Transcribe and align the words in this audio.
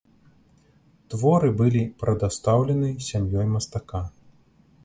Творы 1.13 1.49
былі 1.59 1.83
прадастаўлены 2.05 2.89
сям'ёй 3.09 3.47
мастака. 3.55 4.01